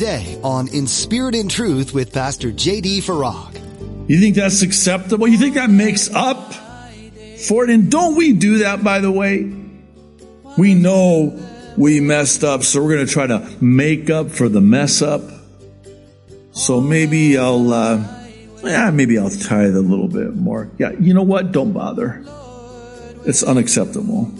[0.00, 3.02] today on In Spirit and Truth with Pastor J.D.
[3.02, 4.08] Farag.
[4.08, 5.28] You think that's acceptable?
[5.28, 6.54] You think that makes up
[7.46, 7.70] for it?
[7.70, 9.52] And don't we do that, by the way?
[10.56, 11.38] We know
[11.76, 15.20] we messed up, so we're going to try to make up for the mess up.
[16.52, 18.26] So maybe I'll, uh,
[18.64, 20.70] yeah, maybe I'll tithe a little bit more.
[20.78, 21.52] Yeah, you know what?
[21.52, 22.24] Don't bother.
[23.26, 24.32] It's unacceptable.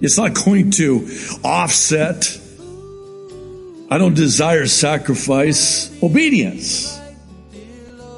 [0.00, 1.06] It's not going to
[1.44, 2.38] offset.
[3.92, 5.92] I don't desire sacrifice.
[6.02, 6.98] Obedience.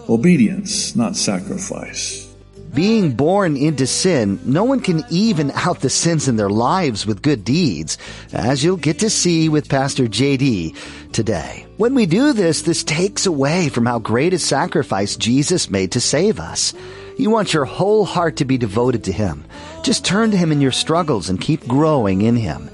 [0.08, 2.32] Obedience, not sacrifice.
[2.72, 7.22] Being born into sin, no one can even out the sins in their lives with
[7.22, 7.98] good deeds,
[8.32, 10.76] as you'll get to see with Pastor JD
[11.10, 11.66] today.
[11.76, 16.00] When we do this, this takes away from how great a sacrifice Jesus made to
[16.00, 16.72] save us.
[17.18, 19.44] You want your whole heart to be devoted to Him.
[19.82, 22.70] Just turn to Him in your struggles and keep growing in Him.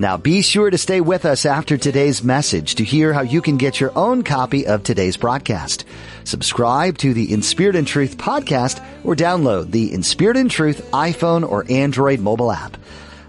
[0.00, 3.58] Now be sure to stay with us after today's message to hear how you can
[3.58, 5.84] get your own copy of today's broadcast.
[6.24, 10.90] Subscribe to the In Spirit and Truth podcast or download the In Spirit and Truth
[10.92, 12.78] iPhone or Android mobile app.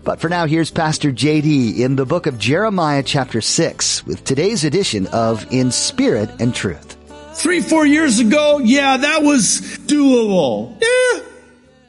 [0.06, 4.64] But for now, here's Pastor JD in the book of Jeremiah chapter 6 with today's
[4.64, 6.96] edition of In Spirit and Truth.
[7.34, 10.82] Three, four years ago, yeah, that was doable.
[10.82, 11.24] Yeah.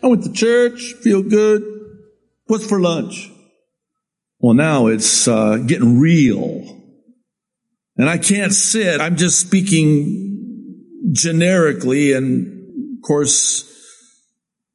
[0.03, 1.63] I went to church, feel good.
[2.47, 3.32] What's for lunch?
[4.43, 6.81] Well, now it's uh, getting real.
[7.97, 9.01] And I can't sit.
[9.01, 12.13] I'm just speaking generically.
[12.13, 13.69] And of course,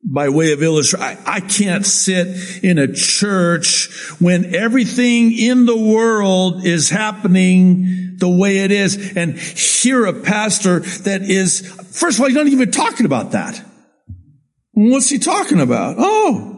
[0.10, 5.76] by way of illustration, I, I, can't sit in a church when everything in the
[5.76, 11.60] world is happening the way it is and hear a pastor that is,
[12.00, 13.62] first of all, he's not even talking about that.
[14.72, 15.96] What's he talking about?
[15.98, 16.57] Oh,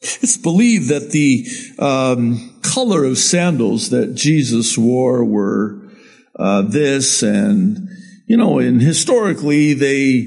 [0.00, 1.46] it's believed that the
[1.78, 5.90] um, color of sandals that Jesus wore were
[6.38, 7.88] uh, this, and
[8.26, 10.26] you know, and historically they,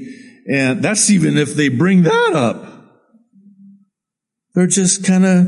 [0.50, 2.66] and that's even if they bring that up.
[4.54, 5.46] They're just kind of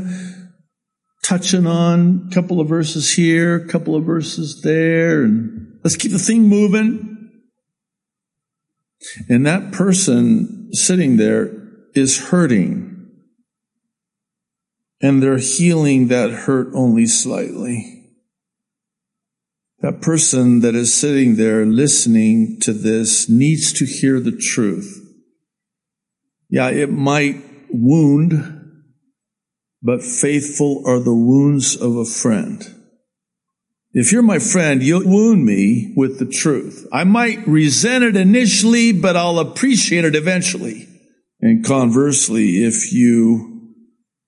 [1.23, 6.11] touching on a couple of verses here, a couple of verses there, and let's keep
[6.11, 7.09] the thing moving.
[9.27, 11.51] And that person sitting there
[11.93, 12.92] is hurting
[15.03, 18.05] and they're healing that hurt only slightly.
[19.81, 24.97] That person that is sitting there listening to this needs to hear the truth.
[26.49, 28.85] Yeah, it might wound,
[29.81, 32.63] but faithful are the wounds of a friend.
[33.91, 36.87] If you're my friend, you'll wound me with the truth.
[36.93, 40.87] I might resent it initially, but I'll appreciate it eventually.
[41.41, 43.52] And conversely, if you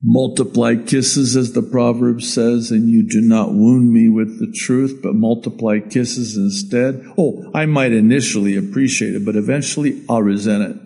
[0.01, 4.99] multiply kisses, as the proverb says, and you do not wound me with the truth,
[5.01, 7.03] but multiply kisses instead.
[7.17, 10.81] Oh, I might initially appreciate it, but eventually I'll resent it.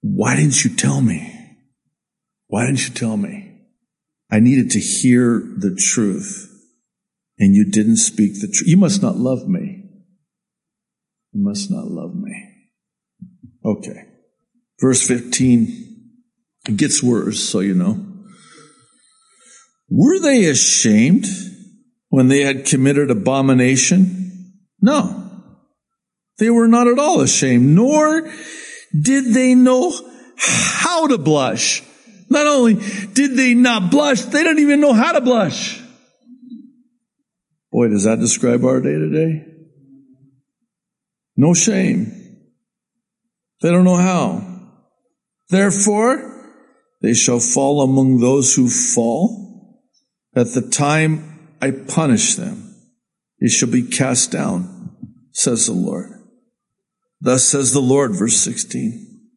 [0.00, 1.28] Why didn't you tell me?
[2.48, 3.60] Why didn't you tell me?
[4.30, 6.50] I needed to hear the truth,
[7.38, 8.68] and you didn't speak the truth.
[8.68, 9.84] You must not love me.
[11.32, 12.48] You must not love me.
[13.64, 14.04] Okay.
[14.80, 15.88] Verse 15.
[16.68, 18.11] It gets worse, so you know.
[19.94, 21.26] Were they ashamed
[22.08, 24.54] when they had committed abomination?
[24.80, 25.30] No.
[26.38, 28.32] They were not at all ashamed, nor
[28.98, 29.92] did they know
[30.38, 31.82] how to blush.
[32.30, 32.78] Not only
[33.12, 35.78] did they not blush, they don't even know how to blush.
[37.70, 39.44] Boy, does that describe our day today?
[41.36, 42.12] No shame.
[43.60, 44.42] They don't know how.
[45.50, 46.56] Therefore,
[47.02, 49.41] they shall fall among those who fall
[50.34, 52.74] at the time I punish them,
[53.40, 54.90] they shall be cast down,
[55.32, 56.10] says the Lord.
[57.20, 59.30] Thus says the Lord, verse 16.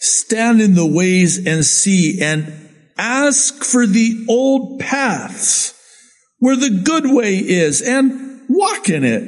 [0.00, 2.52] Stand in the ways and see and
[2.98, 5.74] ask for the old paths
[6.38, 9.22] where the good way is and walk in it.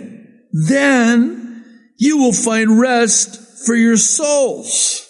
[0.53, 1.65] Then
[1.97, 5.08] you will find rest for your souls.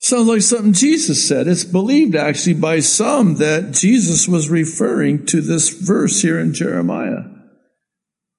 [0.00, 1.48] Sounds like something Jesus said.
[1.48, 7.24] It's believed actually by some that Jesus was referring to this verse here in Jeremiah.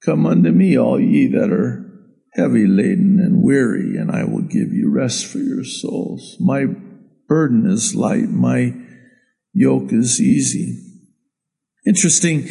[0.02, 1.86] Come unto me, all ye that are
[2.32, 6.36] heavy laden and weary, and I will give you rest for your souls.
[6.40, 6.66] My
[7.28, 8.74] burden is light, my
[9.52, 10.78] yoke is easy.
[11.86, 12.44] Interesting.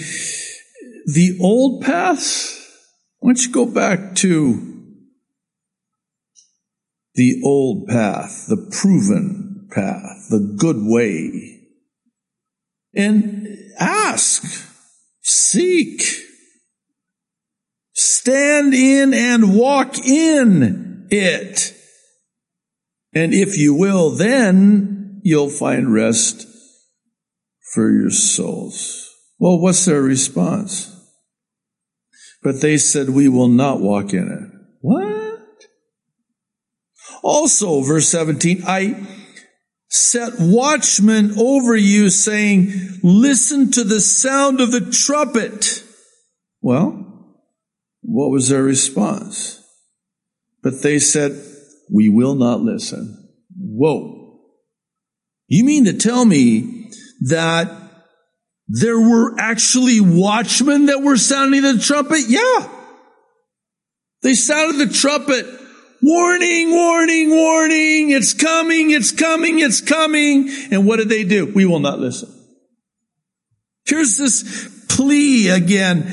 [1.06, 2.56] The old paths,
[3.20, 4.79] why don't you go back to
[7.20, 11.60] the old path, the proven path, the good way.
[12.96, 13.46] And
[13.78, 14.42] ask,
[15.22, 16.02] seek,
[17.92, 21.76] Stand in and walk in it.
[23.14, 26.48] And if you will, then you'll find rest
[27.74, 29.14] for your souls.
[29.40, 30.96] Well, what's their response?
[32.42, 34.59] But they said, we will not walk in it.
[37.24, 39.08] Also, verse 17, I
[39.90, 42.72] set watchmen over you saying,
[43.04, 45.84] listen to the sound of the trumpet.
[46.62, 47.06] Well,
[48.02, 49.62] what was their response?
[50.62, 51.44] But they said,
[51.94, 53.30] we will not listen.
[53.58, 54.40] Whoa.
[55.48, 57.72] You mean to tell me that
[58.68, 62.22] there were actually watchmen that were sounding the trumpet?
[62.28, 62.70] Yeah.
[64.22, 65.48] They sounded the trumpet.
[66.02, 68.12] Warning, warning, warning.
[68.12, 70.50] It's coming, it's coming, it's coming.
[70.72, 71.46] And what did they do?
[71.46, 72.34] We will not listen.
[73.86, 76.12] Here's this plea again.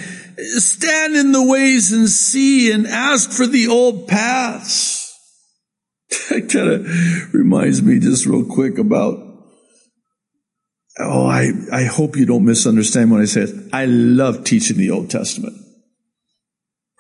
[0.57, 5.05] Stand in the ways and see and ask for the old paths.
[6.31, 9.27] That kind of reminds me just real quick about
[10.99, 13.55] Oh, I, I hope you don't misunderstand when I say it.
[13.73, 15.55] I love teaching the Old Testament.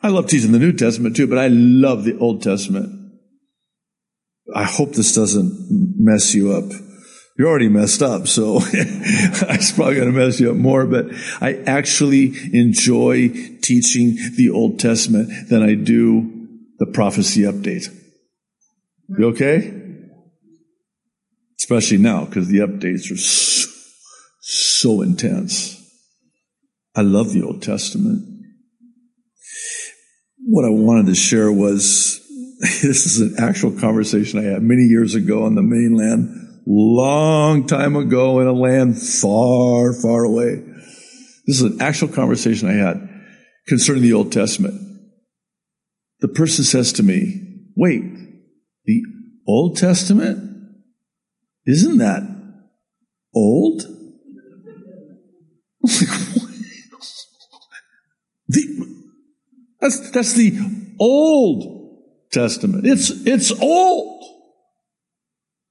[0.06, 3.10] I love teaching the New Testament too, but I love the Old Testament.
[4.54, 6.70] I hope this doesn't mess you up.
[7.36, 11.06] You're already messed up, so it's probably going to mess you up more, but
[11.40, 13.30] I actually enjoy
[13.62, 16.46] teaching the Old Testament than I do
[16.78, 17.92] the prophecy update.
[19.08, 19.74] You okay?
[21.58, 23.68] Especially now, because the updates are so,
[24.40, 25.84] so intense.
[26.94, 28.35] I love the Old Testament.
[30.48, 32.24] What I wanted to share was
[32.60, 37.96] this is an actual conversation I had many years ago on the mainland, long time
[37.96, 40.62] ago in a land far, far away.
[41.46, 43.08] This is an actual conversation I had
[43.66, 44.80] concerning the Old Testament.
[46.20, 47.42] The person says to me,
[47.76, 48.04] wait,
[48.84, 49.02] the
[49.48, 50.48] Old Testament?
[51.66, 52.22] Isn't that
[53.34, 53.82] old?
[58.48, 58.85] the,
[59.86, 60.58] that's, that's the
[60.98, 62.02] Old
[62.32, 62.86] Testament.
[62.86, 64.24] It's, it's old.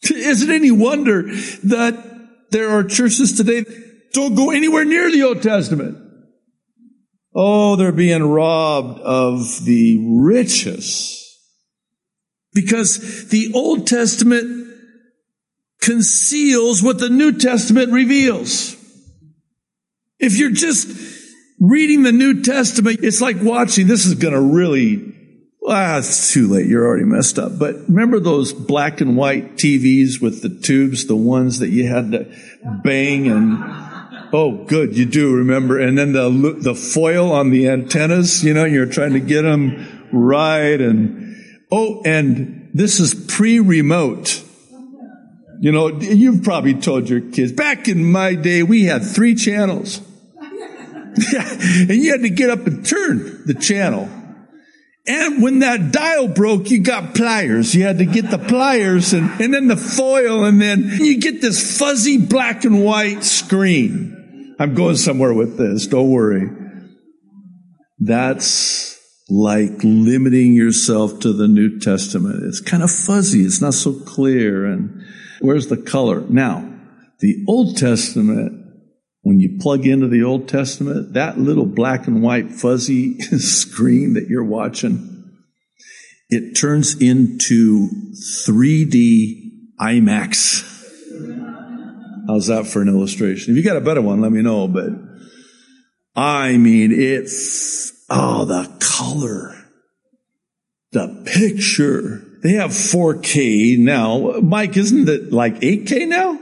[0.09, 5.23] Is it any wonder that there are churches today that don't go anywhere near the
[5.23, 5.97] Old Testament?
[7.33, 11.21] Oh, they're being robbed of the riches
[12.53, 14.73] because the Old Testament
[15.81, 18.77] conceals what the New Testament reveals.
[20.17, 20.87] If you're just
[21.59, 25.13] reading the New Testament, it's like watching, this is going to really,
[25.67, 26.67] ah, it's too late.
[26.67, 27.57] You're already messed up.
[27.57, 32.11] But remember those black and white TVs with the tubes, the ones that you had
[32.11, 32.31] to
[32.83, 33.57] bang and,
[34.33, 35.79] oh, good, you do remember.
[35.79, 40.07] And then the, the foil on the antennas, you know, you're trying to get them
[40.11, 41.25] right and,
[41.71, 44.43] Oh, and this is pre-remote.
[45.59, 49.99] You know, you've probably told your kids, back in my day, we had three channels.
[51.89, 54.09] and you had to get up and turn the channel.
[55.07, 57.75] And when that dial broke, you got pliers.
[57.75, 61.41] You had to get the pliers and, and then the foil and then you get
[61.41, 64.55] this fuzzy black and white screen.
[64.59, 65.85] I'm going somewhere with this.
[65.85, 66.49] Don't worry.
[67.99, 72.43] That's like limiting yourself to the New Testament.
[72.43, 73.41] It's kind of fuzzy.
[73.41, 74.65] It's not so clear.
[74.65, 75.03] And
[75.39, 76.21] where's the color?
[76.21, 76.71] Now,
[77.19, 78.64] the Old Testament,
[79.25, 84.27] when you plug into the Old Testament, that little black and white fuzzy screen that
[84.29, 85.33] you're watching,
[86.29, 87.89] it turns into
[88.47, 90.61] 3D IMAX.
[92.27, 93.53] How's that for an illustration?
[93.53, 94.89] If you got a better one, let me know, but
[96.15, 99.55] I mean, it's Oh, the color.
[100.91, 102.21] The picture.
[102.43, 104.39] They have 4K now.
[104.41, 106.39] Mike, isn't it like 8K now?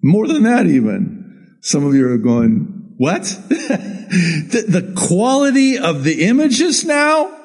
[0.00, 1.17] More than that even.
[1.60, 3.22] Some of you are going, what?
[3.48, 7.36] the, the quality of the images now,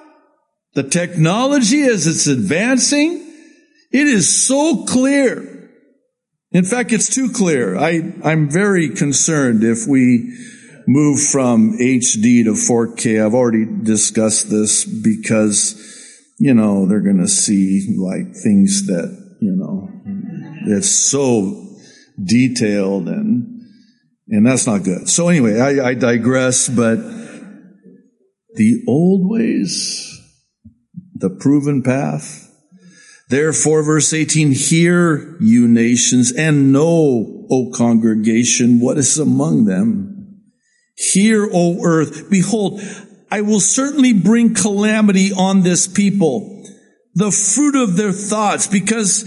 [0.74, 3.20] the technology as it's advancing,
[3.91, 5.70] it is so clear.
[6.51, 7.75] In fact, it's too clear.
[7.77, 10.32] I, I'm very concerned if we
[10.88, 13.25] move from HD to 4K.
[13.25, 15.75] I've already discussed this because,
[16.39, 19.89] you know, they're going to see like things that, you know,
[20.67, 21.77] it's so
[22.24, 23.42] detailed and,
[24.33, 25.07] and that's not good.
[25.07, 26.97] So anyway, I, I digress, but
[28.55, 30.19] the old ways,
[31.15, 32.43] the proven path,
[33.29, 40.41] Therefore, verse 18, hear you nations and know, O congregation, what is among them.
[40.95, 42.79] Hear, O earth, behold,
[43.31, 46.63] I will certainly bring calamity on this people,
[47.15, 49.23] the fruit of their thoughts, because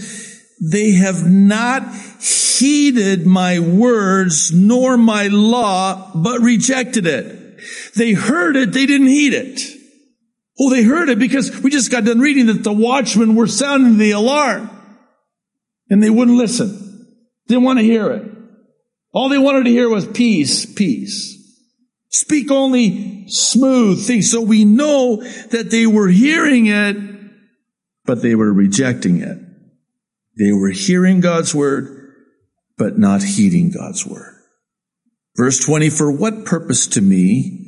[0.59, 1.83] they have not
[2.19, 7.59] heeded my words nor my law, but rejected it.
[7.95, 9.61] They heard it, they didn't heed it.
[10.59, 13.97] Oh, they heard it because we just got done reading that the watchmen were sounding
[13.97, 14.69] the alarm
[15.89, 16.83] and they wouldn't listen.
[17.47, 18.31] Didn't want to hear it.
[19.13, 21.35] All they wanted to hear was peace, peace.
[22.09, 24.31] Speak only smooth things.
[24.31, 25.17] So we know
[25.51, 26.97] that they were hearing it,
[28.05, 29.37] but they were rejecting it.
[30.37, 32.13] They were hearing God's word,
[32.77, 34.35] but not heeding God's word.
[35.35, 37.63] Verse 20, for what purpose to me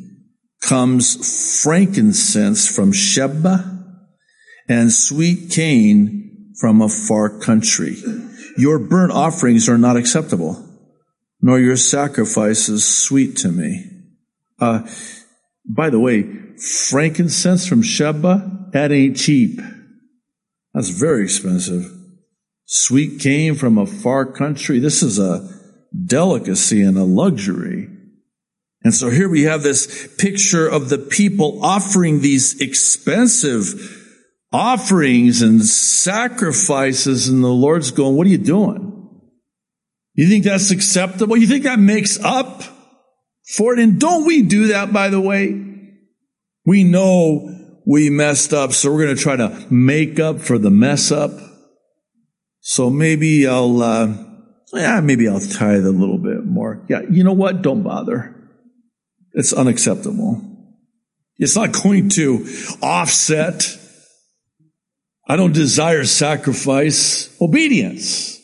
[0.61, 3.85] comes frankincense from Sheba
[4.67, 7.97] and sweet cane from a far country?
[8.57, 10.63] Your burnt offerings are not acceptable,
[11.41, 13.85] nor your sacrifices sweet to me.
[14.59, 14.87] Uh,
[15.65, 16.23] by the way,
[16.89, 19.59] frankincense from Sheba, that ain't cheap.
[20.73, 21.98] That's very expensive.
[22.71, 24.77] Sweet cane from a far country.
[24.77, 25.49] This is a
[26.05, 27.89] delicacy and a luxury.
[28.83, 33.73] And so here we have this picture of the people offering these expensive
[34.53, 39.19] offerings and sacrifices and the Lord's going, what are you doing?
[40.13, 41.37] You think that's acceptable?
[41.37, 42.61] You think that makes up
[43.55, 43.79] for it?
[43.79, 45.59] And don't we do that, by the way?
[46.67, 50.69] We know we messed up, so we're going to try to make up for the
[50.69, 51.31] mess up.
[52.61, 54.13] So maybe I'll, uh,
[54.73, 56.85] yeah, maybe I'll tithe a little bit more.
[56.89, 57.61] Yeah, you know what?
[57.61, 58.35] Don't bother.
[59.33, 60.41] It's unacceptable.
[61.37, 62.45] It's not going to
[62.81, 63.77] offset.
[65.27, 67.35] I don't desire sacrifice.
[67.41, 68.39] Obedience.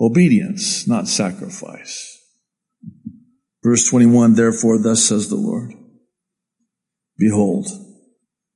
[0.00, 2.10] Obedience, not sacrifice.
[3.62, 5.72] Verse 21, therefore, thus says the Lord,
[7.16, 7.66] Behold,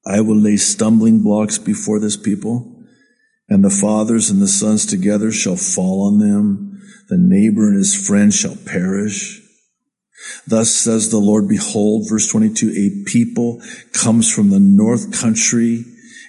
[0.07, 2.78] I will lay stumbling blocks before this people
[3.49, 6.83] and the fathers and the sons together shall fall on them.
[7.09, 9.41] The neighbor and his friend shall perish.
[10.47, 13.63] Thus says the Lord, behold, verse 22, a people
[13.93, 15.85] comes from the north country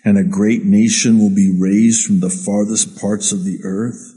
[0.05, 4.15] and a great nation will be raised from the farthest parts of the earth.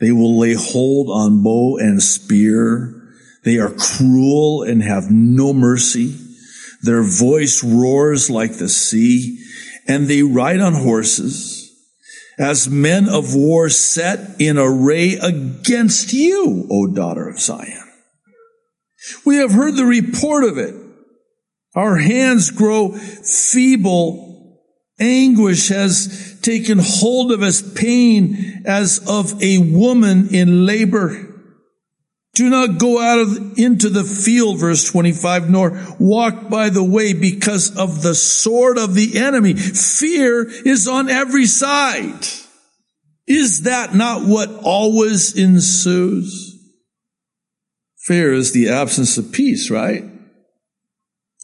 [0.00, 2.94] They will lay hold on bow and spear.
[3.44, 6.16] They are cruel and have no mercy.
[6.82, 9.44] Their voice roars like the sea
[9.86, 11.57] and they ride on horses
[12.38, 17.84] as men of war set in array against you, O daughter of Zion.
[19.24, 20.74] We have heard the report of it.
[21.74, 24.26] Our hands grow feeble.
[25.00, 31.27] Anguish has taken hold of us, pain as of a woman in labor.
[32.38, 37.12] Do not go out of, into the field, verse 25, nor walk by the way
[37.12, 39.54] because of the sword of the enemy.
[39.54, 42.28] Fear is on every side.
[43.26, 46.54] Is that not what always ensues?
[48.04, 50.04] Fear is the absence of peace, right?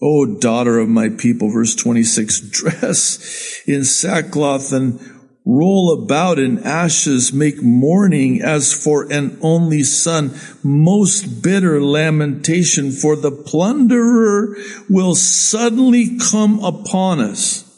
[0.00, 5.00] O daughter of my people, verse 26, dress in sackcloth and
[5.44, 10.32] roll about in ashes, make mourning as for an only son,
[10.62, 14.56] most bitter lamentation, for the plunderer
[14.88, 17.70] will suddenly come upon us.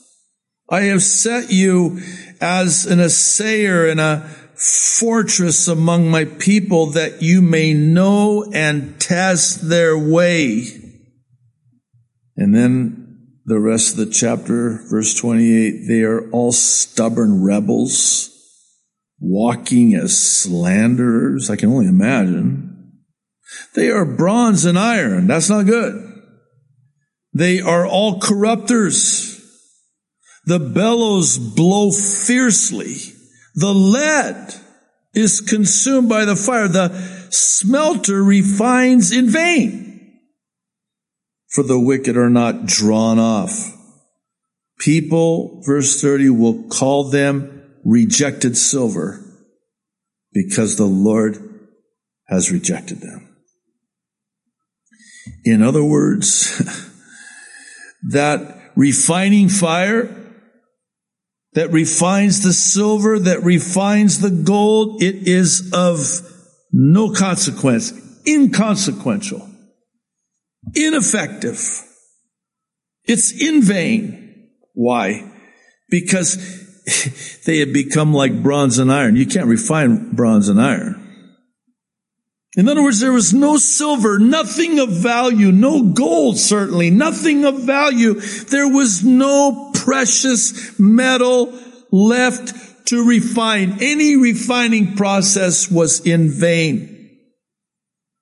[0.68, 2.00] I have set you
[2.40, 4.20] as an assayer and a
[4.54, 10.66] fortress among my people that you may know and test their way.
[12.36, 13.05] And then
[13.46, 18.30] the rest of the chapter, verse 28, they are all stubborn rebels,
[19.20, 21.48] walking as slanderers.
[21.48, 22.92] I can only imagine.
[23.76, 25.28] They are bronze and iron.
[25.28, 25.94] That's not good.
[27.32, 29.40] They are all corrupters.
[30.46, 32.96] The bellows blow fiercely.
[33.54, 34.54] The lead
[35.14, 36.66] is consumed by the fire.
[36.66, 36.88] The
[37.30, 39.85] smelter refines in vain
[41.56, 43.74] for the wicked are not drawn off.
[44.78, 49.24] People, verse 30, will call them rejected silver
[50.34, 51.38] because the Lord
[52.28, 53.34] has rejected them.
[55.46, 56.58] In other words,
[58.10, 60.14] that refining fire
[61.54, 66.20] that refines the silver, that refines the gold, it is of
[66.70, 67.94] no consequence,
[68.26, 69.55] inconsequential
[70.74, 71.82] ineffective.
[73.04, 74.50] It's in vain.
[74.74, 75.32] Why?
[75.88, 76.36] Because
[77.46, 79.16] they had become like bronze and iron.
[79.16, 81.02] You can't refine bronze and iron.
[82.56, 87.60] In other words, there was no silver, nothing of value, no gold certainly, nothing of
[87.64, 88.14] value.
[88.14, 91.52] There was no precious metal
[91.92, 93.76] left to refine.
[93.82, 96.95] Any refining process was in vain.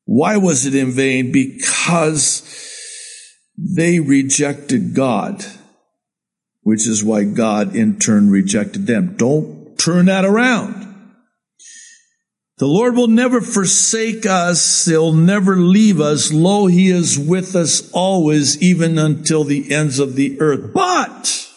[0.05, 1.33] Why was it in vain?
[1.33, 2.43] Because
[3.57, 5.45] they rejected God,
[6.63, 9.17] which is why God in turn rejected them.
[9.17, 10.83] Don't turn that around.
[12.59, 14.85] The Lord will never forsake us.
[14.85, 16.33] He'll never leave us.
[16.33, 20.73] Lo, He is with us always, even until the ends of the earth.
[20.73, 21.49] But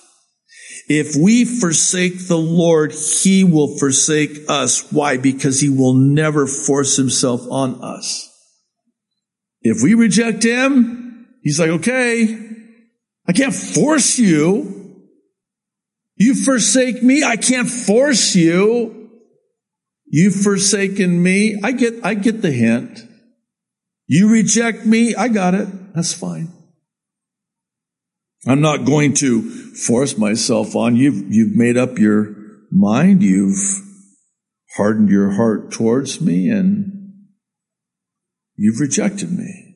[0.90, 4.92] if we forsake the Lord, He will forsake us.
[4.92, 5.18] Why?
[5.18, 8.28] Because He will never force Himself on us.
[9.62, 11.08] If we reject Him,
[11.48, 12.38] He's like, okay,
[13.26, 15.06] I can't force you.
[16.18, 17.24] You forsake me.
[17.24, 19.10] I can't force you.
[20.08, 21.58] You've forsaken me.
[21.64, 23.00] I get, I get the hint.
[24.08, 25.16] You reject me.
[25.16, 25.68] I got it.
[25.94, 26.52] That's fine.
[28.46, 31.12] I'm not going to force myself on you.
[31.12, 32.36] You've, you've made up your
[32.72, 33.24] mind.
[33.24, 33.82] You've
[34.76, 36.97] hardened your heart towards me and
[38.58, 39.76] you've rejected me.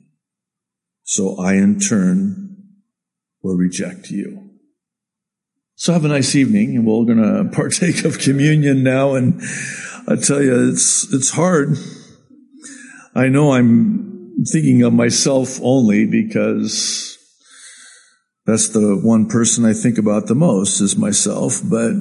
[1.04, 2.58] So I in turn
[3.42, 4.50] will reject you.
[5.76, 7.18] So have a nice evening and we're going
[7.52, 9.42] to partake of communion now and
[10.08, 11.78] I tell you, it's, it's hard.
[13.14, 17.18] I know I'm thinking of myself only because
[18.46, 21.94] that's the one person I think about the most is myself, but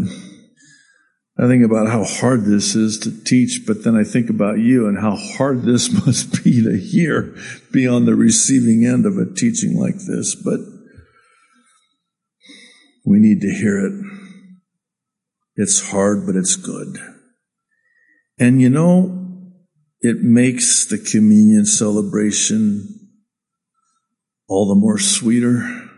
[1.39, 4.87] I think about how hard this is to teach, but then I think about you
[4.87, 7.35] and how hard this must be to hear,
[7.73, 10.61] be on the receiving end of a teaching like this, but
[13.05, 13.93] we need to hear it.
[15.57, 16.99] It's hard, but it's good.
[18.39, 19.21] And you know,
[20.01, 23.01] it makes the communion celebration
[24.49, 25.89] all the more sweeter.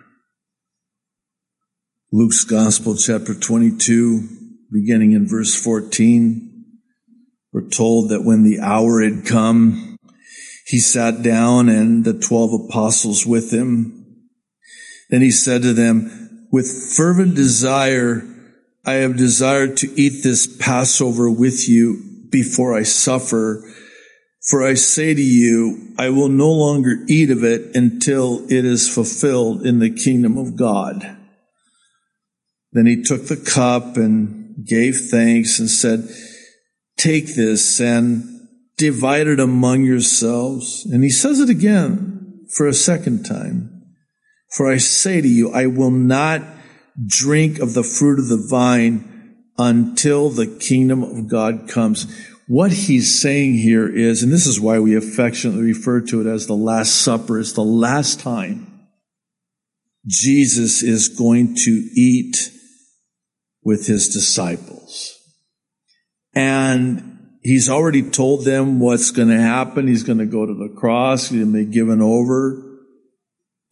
[2.13, 4.42] Luke's Gospel, chapter 22,
[4.73, 6.49] beginning in verse 14,
[7.53, 9.99] we're told that when the hour had come,
[10.67, 14.23] he sat down and the twelve apostles with him.
[15.11, 18.23] Then he said to them, with fervent desire,
[18.85, 23.63] I have desired to eat this Passover with you before I suffer.
[24.49, 28.93] For I say to you, I will no longer eat of it until it is
[28.93, 31.17] fulfilled in the kingdom of God.
[32.73, 36.09] Then he took the cup and gave thanks and said,
[36.97, 38.25] take this and
[38.77, 40.87] divide it among yourselves.
[40.87, 43.83] And he says it again for a second time.
[44.57, 46.43] For I say to you, I will not
[47.07, 52.07] drink of the fruit of the vine until the kingdom of God comes.
[52.49, 56.47] What he's saying here is, and this is why we affectionately refer to it as
[56.47, 58.87] the Last Supper, it's the last time
[60.07, 62.51] Jesus is going to eat
[63.63, 65.19] with his disciples.
[66.35, 69.87] And he's already told them what's going to happen.
[69.87, 71.29] He's going to go to the cross.
[71.29, 72.69] He's going to be given over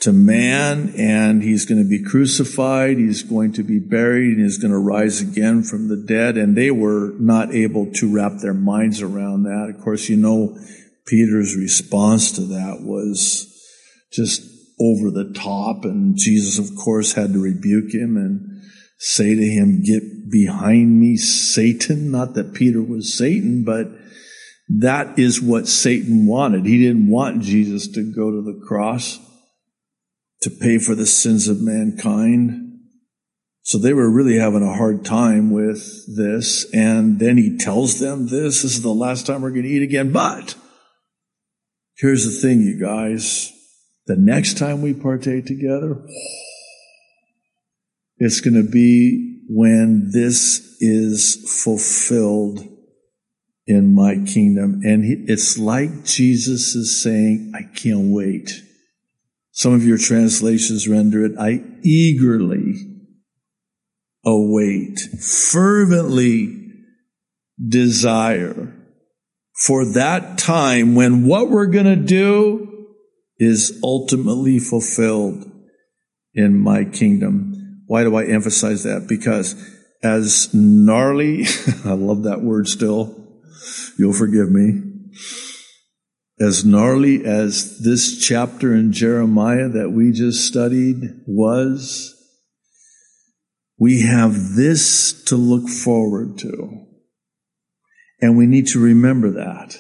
[0.01, 2.97] to man and he's going to be crucified.
[2.97, 6.37] He's going to be buried and he's going to rise again from the dead.
[6.37, 9.75] And they were not able to wrap their minds around that.
[9.75, 10.59] Of course, you know,
[11.07, 13.47] Peter's response to that was
[14.13, 14.43] just
[14.81, 15.85] over the top.
[15.85, 18.50] And Jesus, of course, had to rebuke him and
[19.01, 22.11] say to him, get behind me, Satan.
[22.11, 23.89] Not that Peter was Satan, but
[24.69, 26.67] that is what Satan wanted.
[26.67, 29.19] He didn't want Jesus to go to the cross
[30.43, 32.79] to pay for the sins of mankind.
[33.63, 35.83] So they were really having a hard time with
[36.15, 36.71] this.
[36.75, 39.83] And then he tells them this, this is the last time we're going to eat
[39.83, 40.13] again.
[40.13, 40.57] But
[41.97, 43.51] here's the thing, you guys.
[44.07, 46.05] The next time we partake together,
[48.21, 52.61] it's going to be when this is fulfilled
[53.67, 54.83] in my kingdom.
[54.85, 58.63] And it's like Jesus is saying, I can't wait.
[59.53, 62.75] Some of your translations render it, I eagerly
[64.25, 65.01] await,
[65.51, 66.57] fervently
[67.69, 68.77] desire
[69.55, 72.87] for that time when what we're going to do
[73.39, 75.51] is ultimately fulfilled
[76.35, 77.50] in my kingdom.
[77.91, 79.09] Why do I emphasize that?
[79.09, 79.57] Because
[80.01, 81.43] as gnarly,
[81.85, 83.17] I love that word still,
[83.99, 84.91] you'll forgive me
[86.41, 92.15] as gnarly as this chapter in Jeremiah that we just studied was,
[93.77, 96.87] we have this to look forward to.
[98.23, 99.77] And we need to remember that.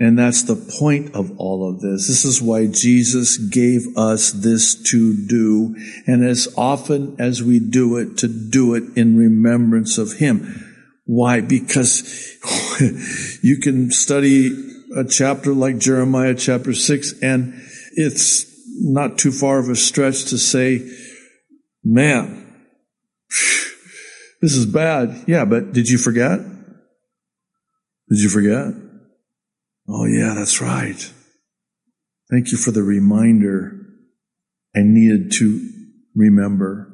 [0.00, 2.08] And that's the point of all of this.
[2.08, 5.76] This is why Jesus gave us this to do.
[6.06, 10.68] And as often as we do it, to do it in remembrance of Him.
[11.04, 11.40] Why?
[11.40, 12.02] Because
[13.42, 14.50] you can study
[14.96, 17.54] a chapter like Jeremiah chapter 6 and
[17.94, 18.46] it's
[18.80, 20.88] not too far of a stretch to say,
[21.84, 22.66] man,
[24.40, 25.24] this is bad.
[25.26, 26.40] Yeah, but did you forget?
[28.08, 28.74] Did you forget?
[29.88, 31.12] Oh, yeah, that's right.
[32.30, 33.78] Thank you for the reminder.
[34.74, 35.68] I needed to
[36.14, 36.88] remember.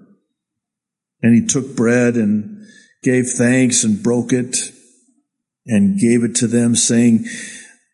[1.23, 2.67] And he took bread and
[3.03, 4.57] gave thanks and broke it
[5.67, 7.25] and gave it to them, saying,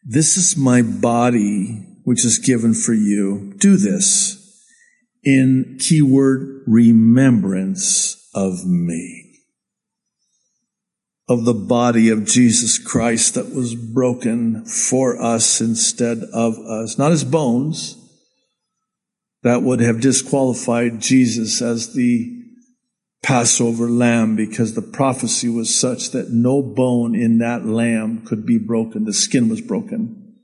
[0.05, 3.55] This is my body, which is given for you.
[3.59, 4.41] Do this
[5.25, 9.24] in keyword remembrance of me
[11.29, 16.99] of the body of Jesus Christ that was broken for us instead of us.
[16.99, 18.01] Not his bones.
[19.43, 22.31] That would have disqualified Jesus as the
[23.23, 28.59] Passover lamb because the prophecy was such that no bone in that lamb could be
[28.59, 29.05] broken.
[29.05, 30.35] The skin was broken.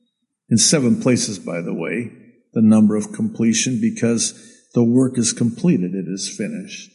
[0.48, 2.10] In seven places, by the way,
[2.52, 4.34] the number of completion because
[4.74, 5.94] the work is completed.
[5.94, 6.90] It is finished.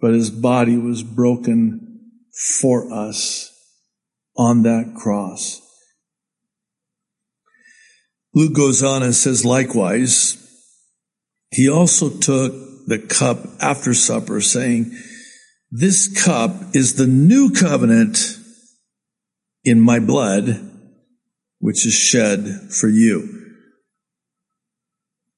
[0.00, 1.93] But his body was broken
[2.34, 3.50] for us
[4.36, 5.60] on that cross.
[8.34, 10.40] Luke goes on and says, likewise,
[11.50, 12.52] he also took
[12.86, 14.92] the cup after supper, saying,
[15.70, 18.38] This cup is the new covenant
[19.62, 20.68] in my blood,
[21.60, 23.42] which is shed for you.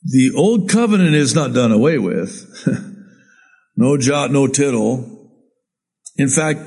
[0.03, 2.67] The old covenant is not done away with.
[3.77, 5.16] no jot, no tittle.
[6.19, 6.61] In fact,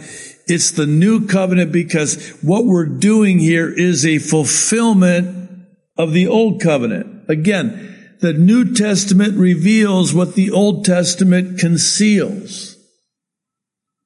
[0.48, 6.62] it's the new covenant because what we're doing here is a fulfillment of the old
[6.62, 7.30] covenant.
[7.30, 12.76] Again, the New Testament reveals what the Old Testament conceals.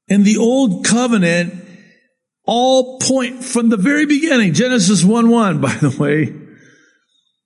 [0.08, 1.66] In the Old Covenant,
[2.46, 6.43] all point from the very beginning, Genesis 1 1, by the way,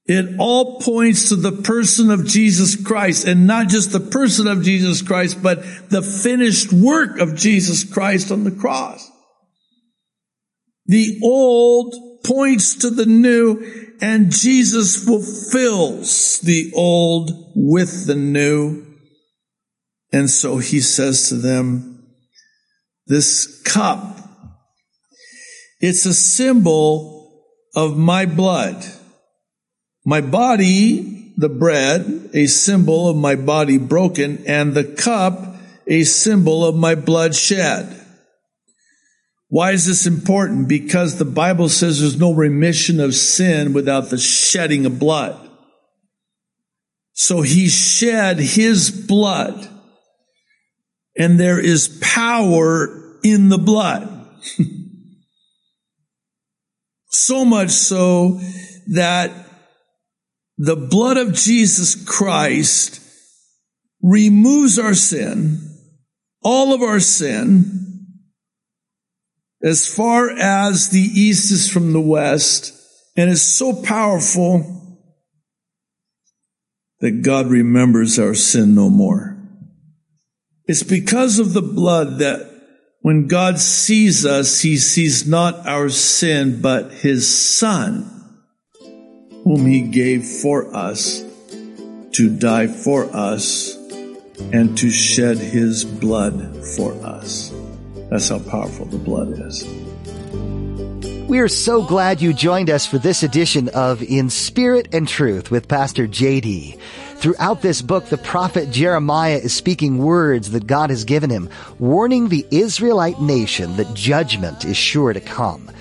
[0.08, 4.64] it all points to the person of Jesus Christ and not just the person of
[4.64, 9.12] Jesus Christ, but the finished work of Jesus Christ on the cross.
[10.86, 11.94] The old
[12.26, 13.62] points to the new
[14.00, 18.86] and Jesus fulfills the old with the new.
[20.14, 22.08] And so he says to them,
[23.08, 24.18] this cup,
[25.80, 27.44] it's a symbol
[27.76, 28.86] of my blood.
[30.08, 36.64] My body, the bread, a symbol of my body broken, and the cup, a symbol
[36.64, 37.94] of my blood shed.
[39.50, 40.70] Why is this important?
[40.70, 45.38] Because the Bible says there's no remission of sin without the shedding of blood.
[47.12, 49.68] So he shed his blood,
[51.18, 54.26] and there is power in the blood.
[57.10, 58.40] so much so
[58.94, 59.47] that
[60.58, 63.00] the blood of Jesus Christ
[64.02, 65.60] removes our sin,
[66.44, 68.06] all of our sin,
[69.62, 72.74] as far as the east is from the west,
[73.16, 74.74] and is so powerful
[77.00, 79.38] that God remembers our sin no more.
[80.66, 82.52] It's because of the blood that
[83.02, 88.17] when God sees us, he sees not our sin, but his son
[89.48, 91.24] whom he gave for us
[92.12, 93.78] to die for us
[94.52, 97.54] and to shed his blood for us.
[98.10, 99.66] That's how powerful the blood is.
[101.30, 105.50] We are so glad you joined us for this edition of In Spirit and Truth
[105.50, 106.78] with Pastor JD.
[107.16, 112.28] Throughout this book, the prophet Jeremiah is speaking words that God has given him, warning
[112.28, 115.72] the Israelite nation that judgment is sure to come.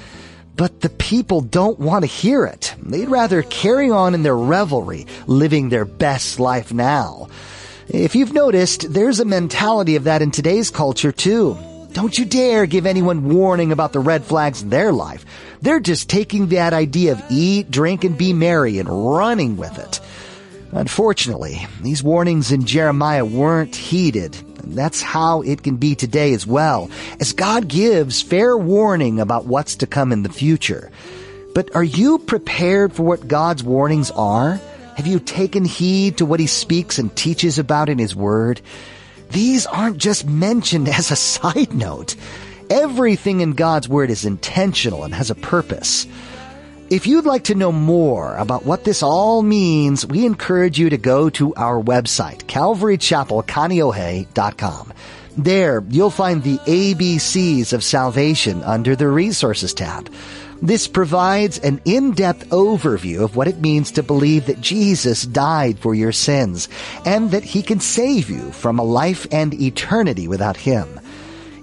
[0.56, 2.74] But the people don't want to hear it.
[2.82, 7.28] They'd rather carry on in their revelry, living their best life now.
[7.88, 11.58] If you've noticed, there's a mentality of that in today's culture too.
[11.92, 15.24] Don't you dare give anyone warning about the red flags in their life.
[15.62, 20.00] They're just taking that idea of eat, drink, and be merry and running with it.
[20.72, 24.36] Unfortunately, these warnings in Jeremiah weren't heeded
[24.74, 29.76] that's how it can be today as well, as God gives fair warning about what's
[29.76, 30.90] to come in the future.
[31.54, 34.60] But are you prepared for what God's warnings are?
[34.96, 38.60] Have you taken heed to what he speaks and teaches about in his word?
[39.30, 42.16] These aren't just mentioned as a side note.
[42.68, 46.06] Everything in God's word is intentional and has a purpose.
[46.88, 50.96] If you'd like to know more about what this all means, we encourage you to
[50.96, 54.92] go to our website, calvarychapelkaneohe.com.
[55.36, 60.12] There, you'll find the ABCs of salvation under the resources tab.
[60.62, 65.92] This provides an in-depth overview of what it means to believe that Jesus died for
[65.92, 66.68] your sins
[67.04, 71.00] and that he can save you from a life and eternity without him.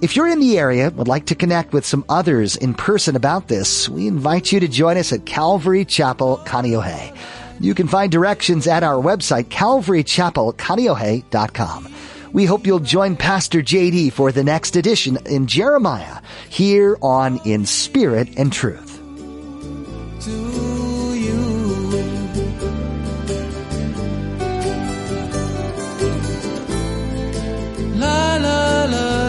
[0.04, 3.48] If you're in the area, would like to connect with some others in person about
[3.48, 7.16] this, we invite you to join us at Calvary Chapel, Kaneohe.
[7.62, 11.96] You can find directions at our website, calvarychapelkaneohe.com.
[12.34, 17.66] We hope you'll join Pastor JD for the next edition in Jeremiah here on In
[17.66, 19.00] Spirit and Truth.
[20.26, 21.40] To you.
[27.96, 29.23] La, la, la.